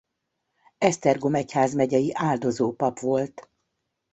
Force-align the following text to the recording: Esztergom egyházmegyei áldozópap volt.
Esztergom 0.77 1.35
egyházmegyei 1.35 2.11
áldozópap 2.13 2.99
volt. 2.99 3.49